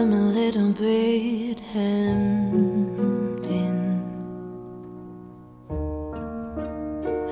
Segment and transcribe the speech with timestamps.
[0.00, 3.78] I'm a little bit hemmed in,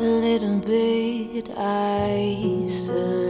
[0.00, 3.25] a little bit isolated.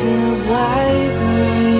[0.00, 1.79] feels like rain.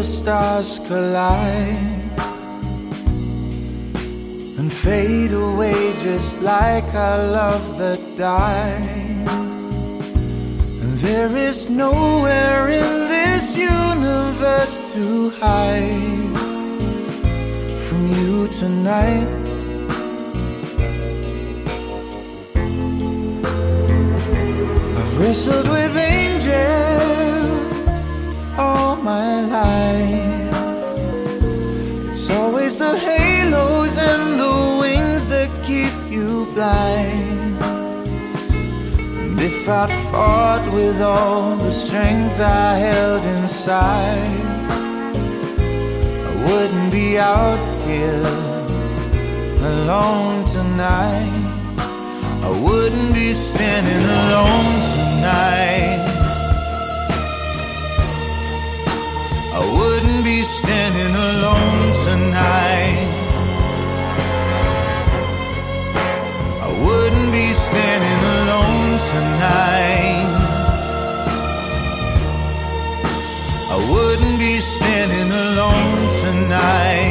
[0.00, 1.76] the stars collide
[4.58, 9.28] and fade away just like our love that died.
[10.82, 16.38] And there is nowhere in this universe to hide
[17.86, 19.28] from you tonight.
[24.98, 25.99] I've wrestled with
[39.70, 44.40] proud fought with all the strength I held inside.
[46.28, 48.26] I wouldn't be out here
[49.72, 51.36] alone tonight.
[52.48, 56.02] I wouldn't be standing alone tonight.
[59.60, 63.06] I wouldn't be standing alone tonight.
[66.66, 68.39] I wouldn't be standing alone
[69.12, 70.30] tonight.
[73.74, 77.09] I wouldn't be standing alone tonight.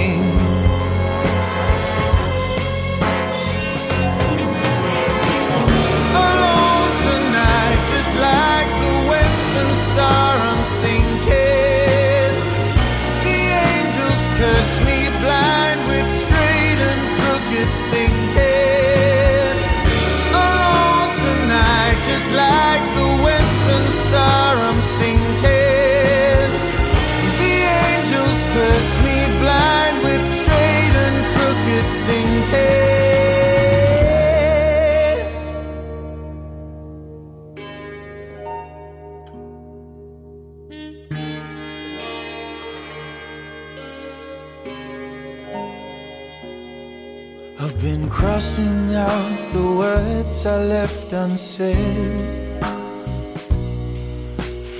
[47.61, 52.63] I've been crossing out the words I left unsaid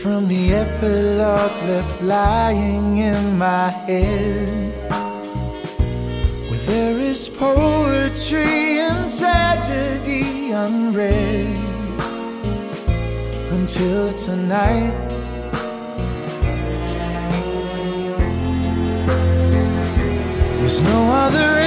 [0.01, 4.73] from the epilogue left lying in my head.
[6.47, 11.57] Where there is poetry and tragedy unread
[13.51, 14.95] until tonight.
[20.59, 21.58] There's no other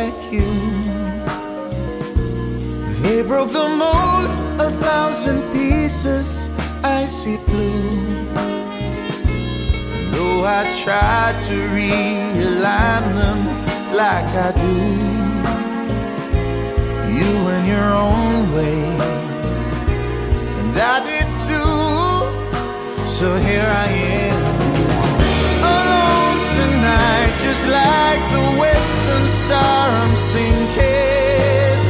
[0.00, 0.50] like you.
[3.02, 4.28] They broke the mold,
[4.66, 6.28] a thousand pieces,
[6.82, 7.90] icy blue.
[10.12, 13.40] Though I tried to realign them
[14.02, 14.76] like I do,
[17.16, 18.80] you in your own way,
[20.60, 21.76] and I did too.
[23.16, 23.88] So here I
[24.24, 24.42] am,
[25.72, 27.29] alone tonight,
[27.60, 31.80] just like the western star I'm sinking.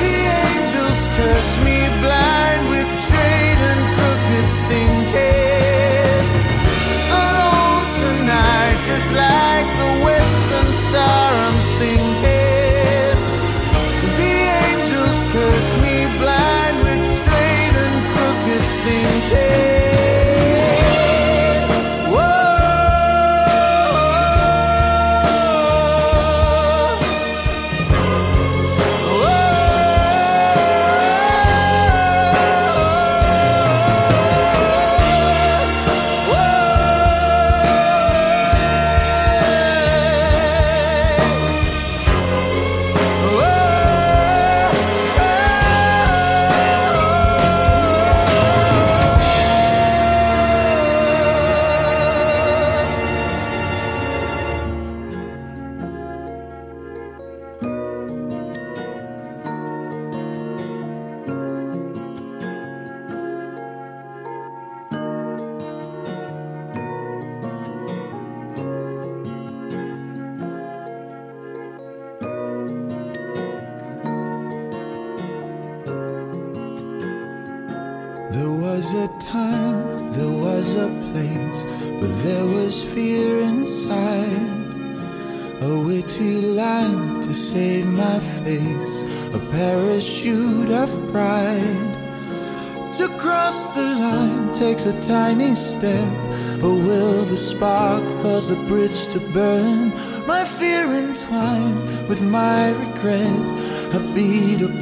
[0.00, 0.14] The
[0.44, 4.88] angels curse me blind with straight and crooked thing.
[8.86, 13.16] Just like the Western star-I'm single.
[14.18, 19.77] The angels curse me blind with straight and crooked thinking.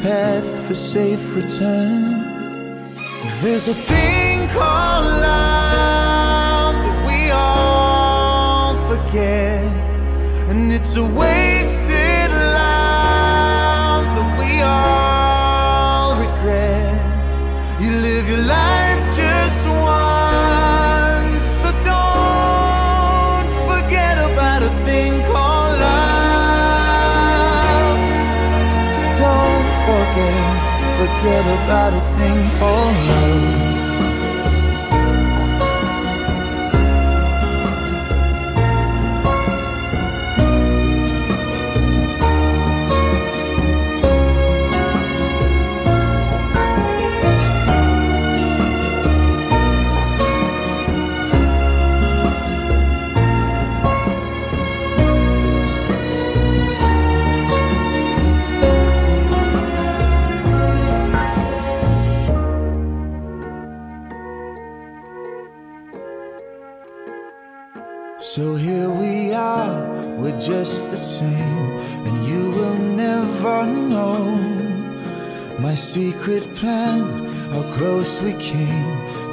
[0.06, 2.02] Path for safe return.
[3.42, 9.66] There's a thing called love that we all forget,
[10.50, 12.30] and it's a wasted
[12.62, 17.00] love that we all regret.
[17.82, 18.85] You live your life
[31.06, 33.65] forget about a thing called love.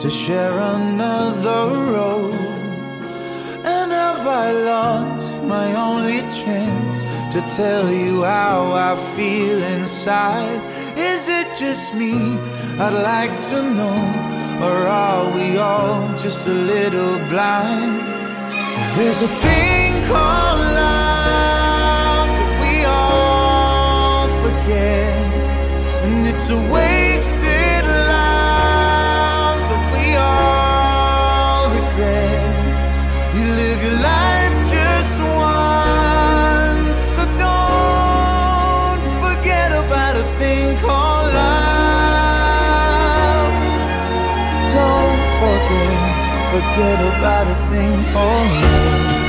[0.03, 2.33] To share another road.
[3.63, 6.97] And have I lost my only chance
[7.33, 10.59] to tell you how I feel inside?
[10.97, 12.15] Is it just me?
[12.83, 13.99] I'd like to know,
[14.67, 18.01] or are we all just a little blind?
[18.97, 25.15] There's a thing called love that we all forget,
[26.03, 27.02] and it's a wasted
[46.63, 47.91] forget, about a thing.
[48.15, 49.22] Oh, Called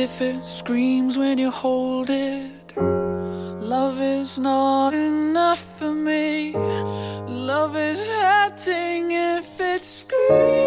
[0.00, 2.74] if it screams when you hold it.
[3.60, 6.52] Love is not enough for me.
[7.28, 10.59] Love is hurting if it screams.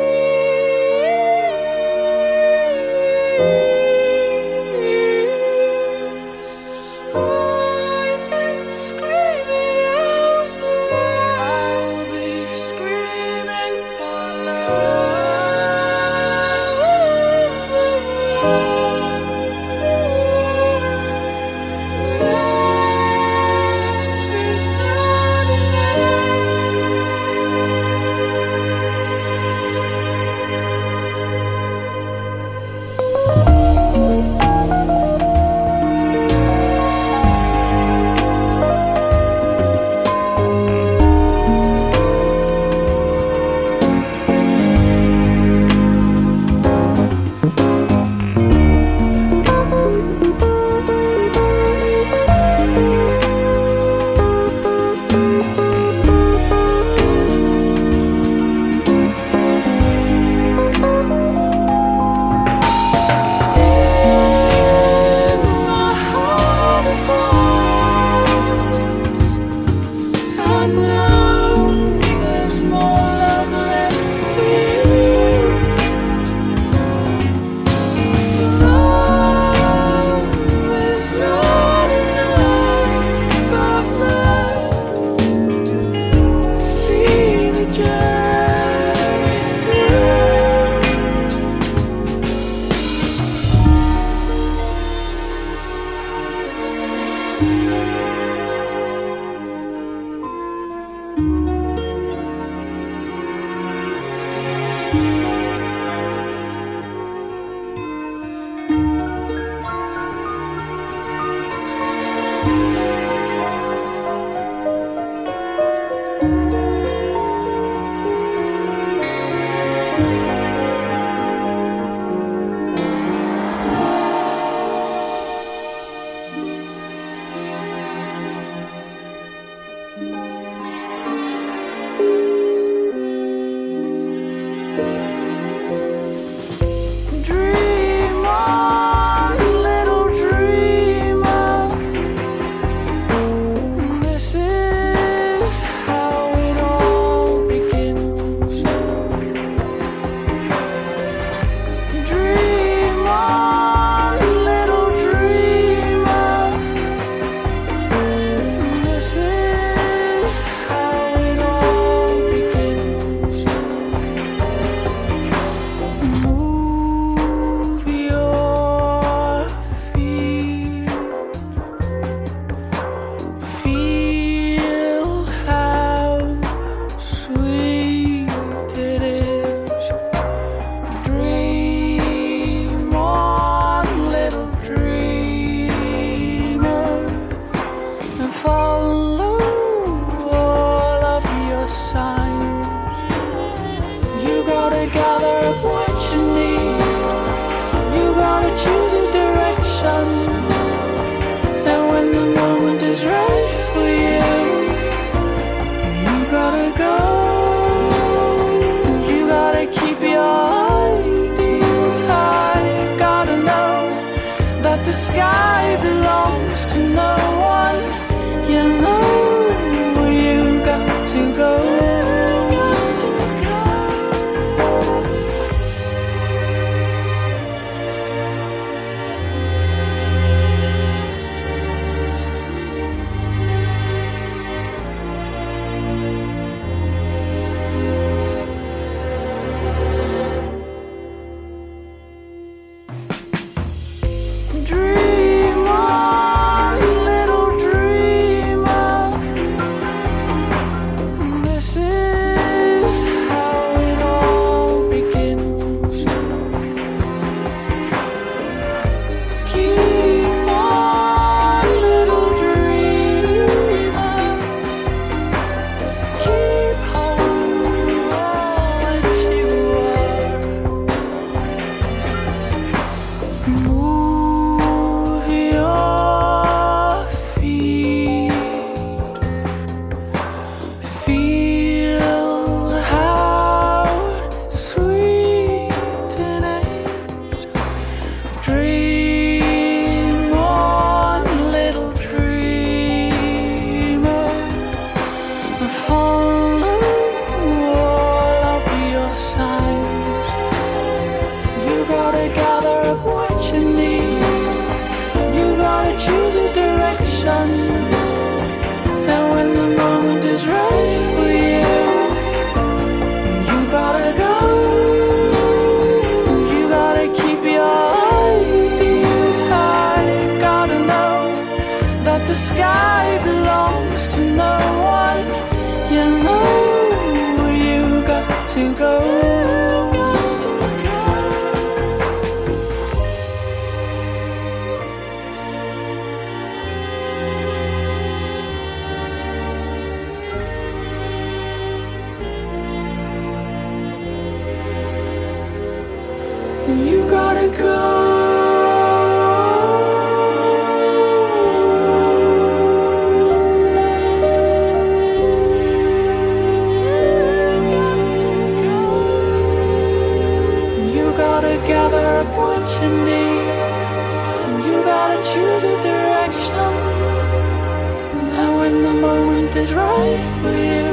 [369.83, 370.89] right for you,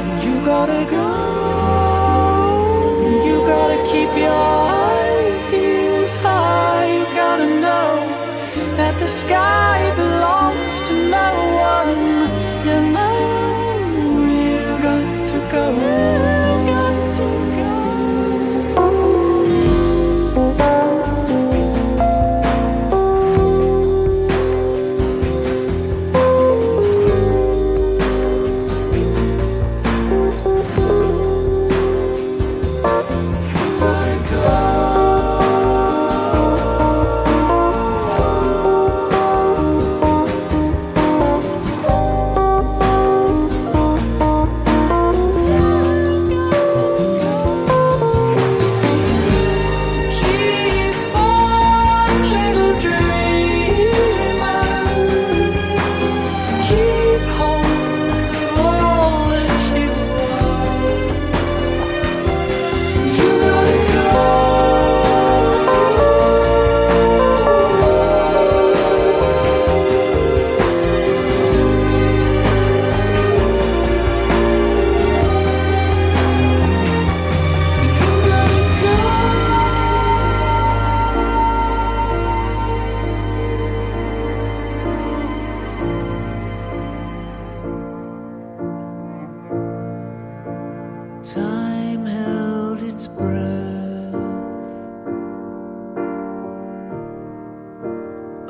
[0.00, 1.08] and you gotta go.
[3.06, 4.59] and You gotta keep your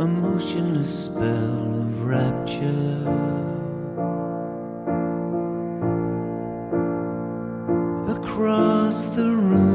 [0.00, 3.04] a motionless spell of rapture
[8.08, 9.69] across the room.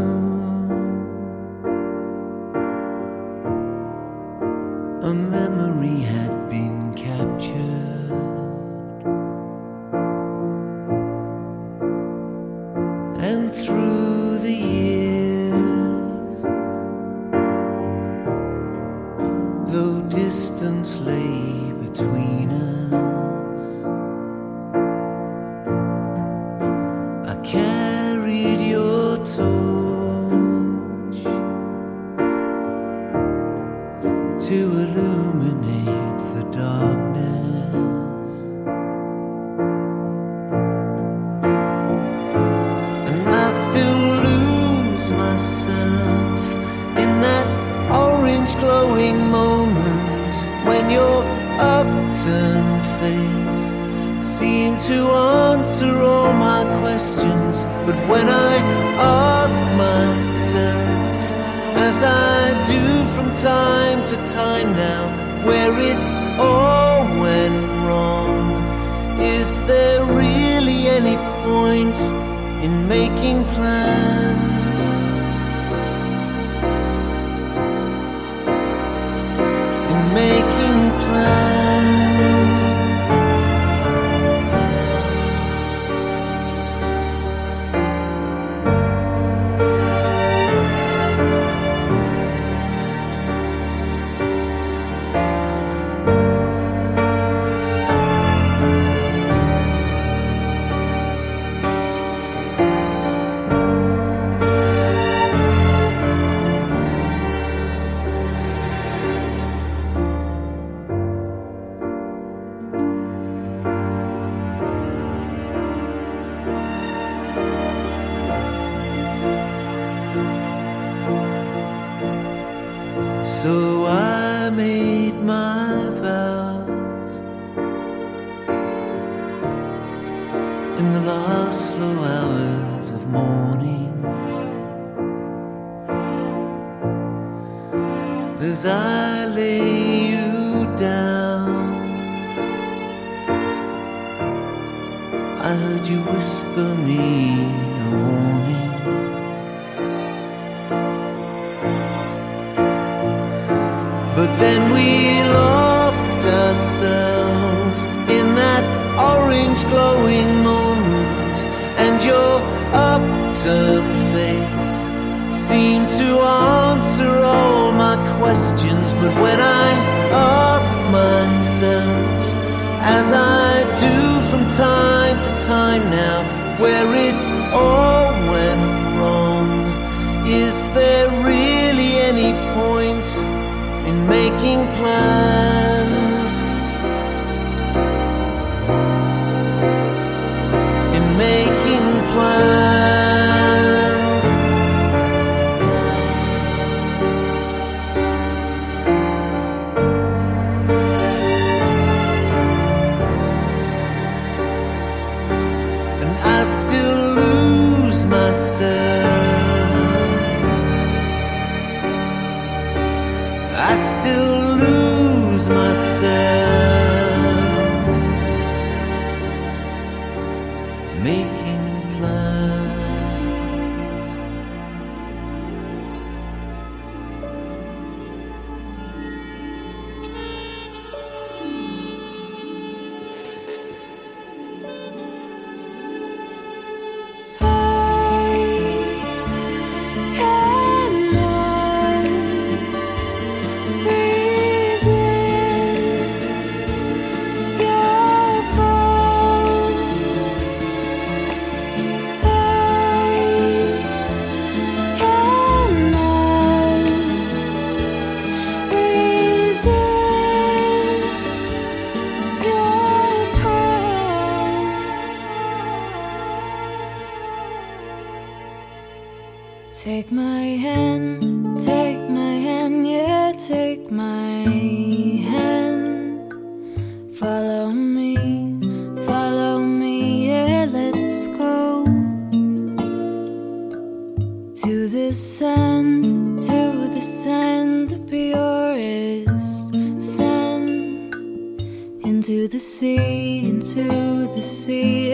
[292.79, 295.13] Sea, into the sea,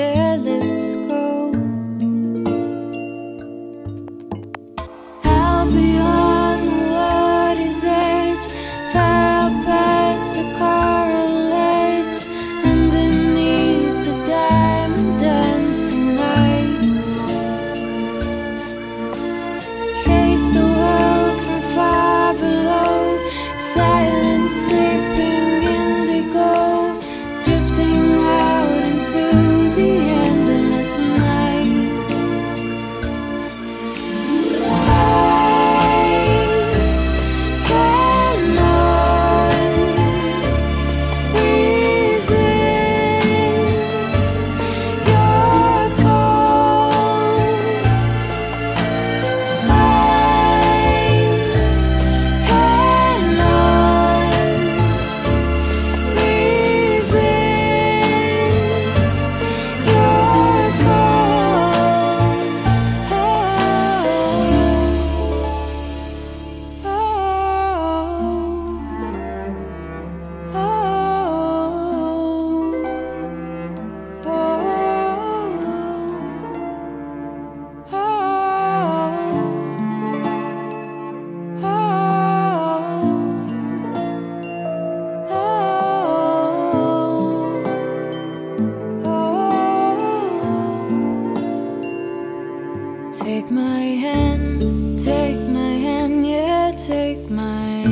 [93.34, 94.59] Take my hand,
[94.99, 97.88] take my hand, yeah, take my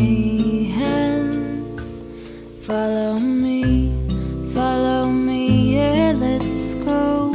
[0.80, 1.80] hand.
[2.60, 3.94] Follow me,
[4.54, 7.32] follow me, yeah, let's go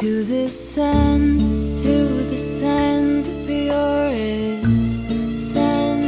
[0.00, 5.04] to the sand, to the sand, the purest
[5.52, 6.06] sand,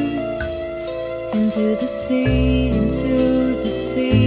[1.34, 4.19] into the sea, into the sea.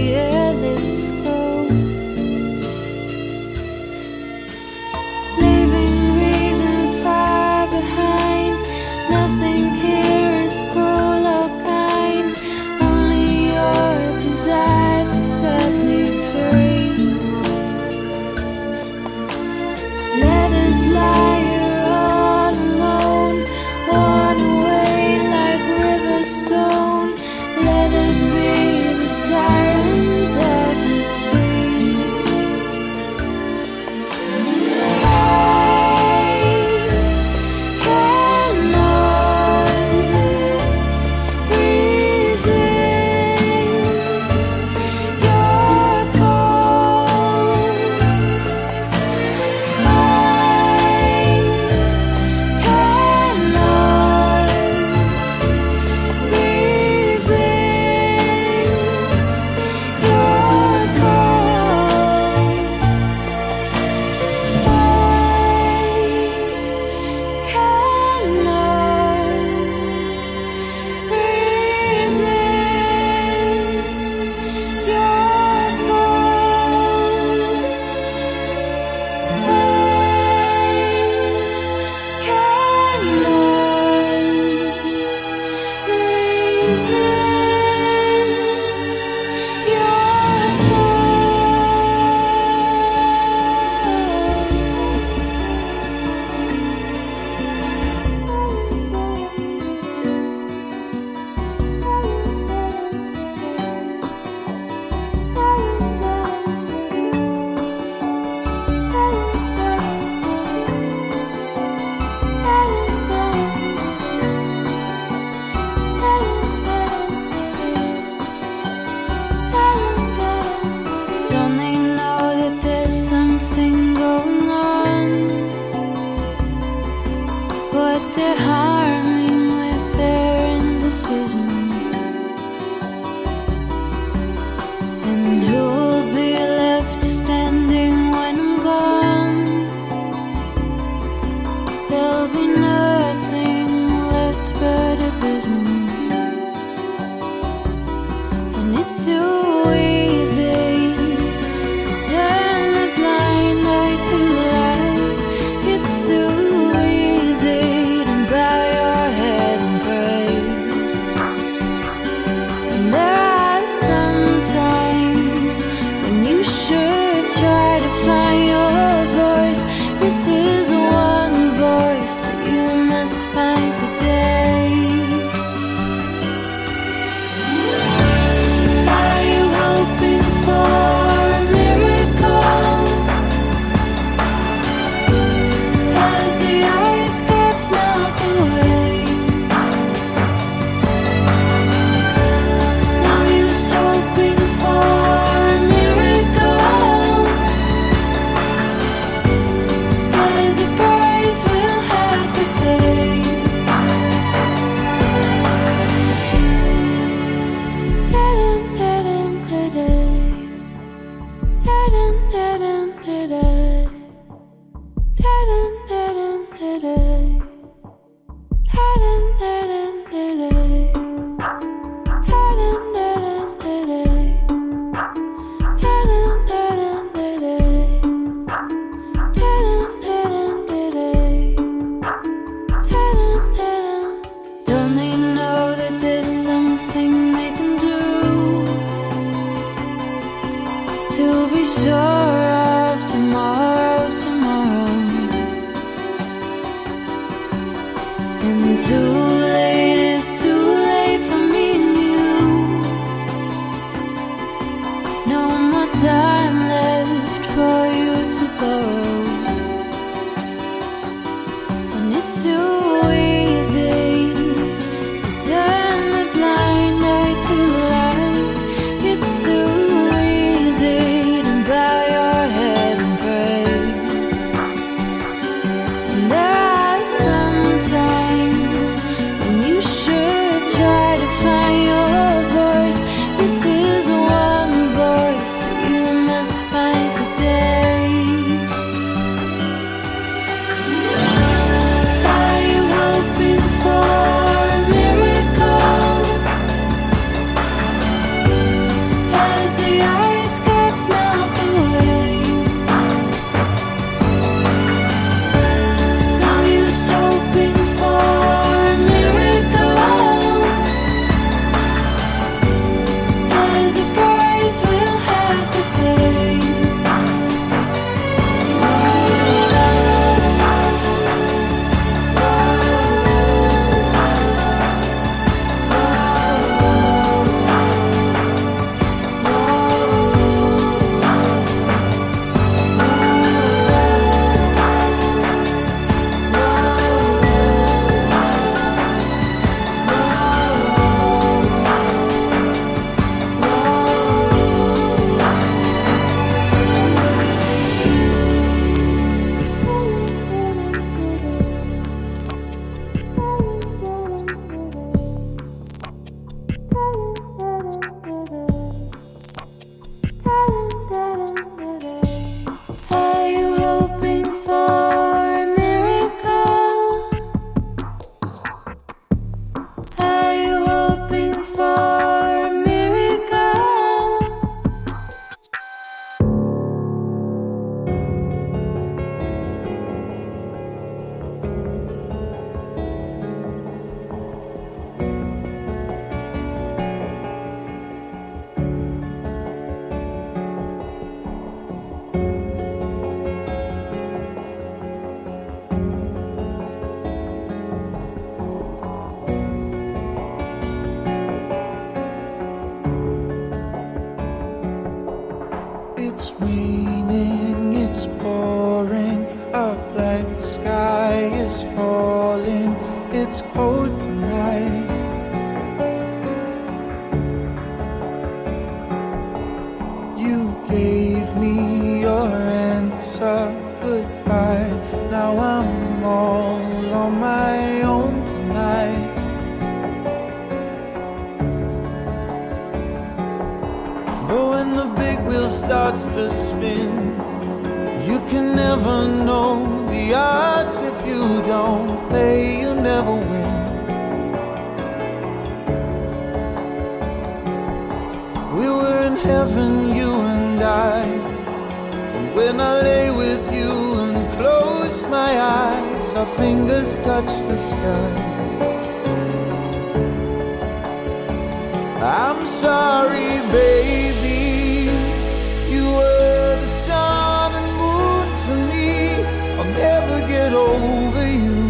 [470.64, 471.82] Get over you.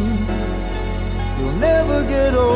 [1.38, 2.53] You'll never get over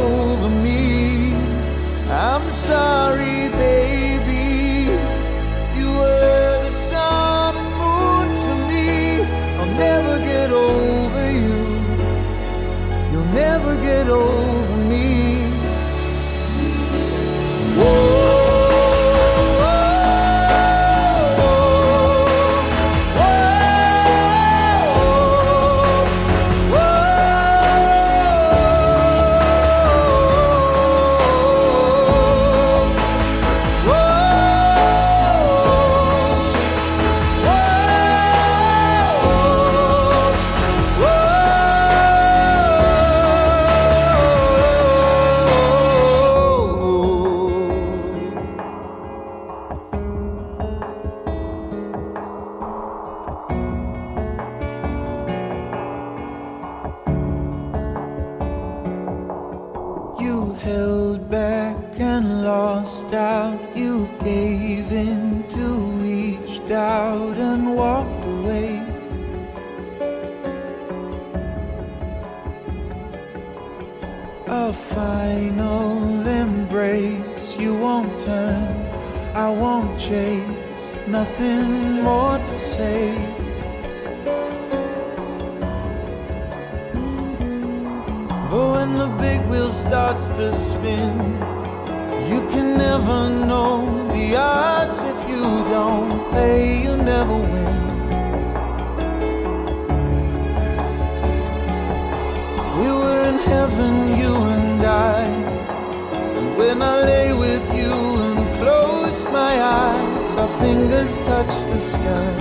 [111.09, 112.34] eyes touch the sky.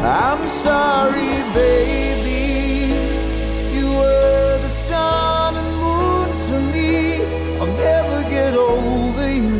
[0.00, 2.94] I'm sorry, baby.
[3.76, 7.22] You were the sun and moon to me.
[7.60, 9.58] I'll never get over you.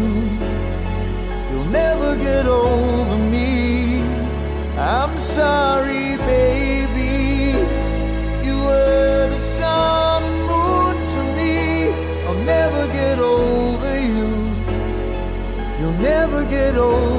[1.51, 2.88] You'll never get over.
[16.49, 17.18] get old.